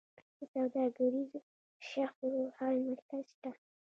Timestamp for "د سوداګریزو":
0.37-1.39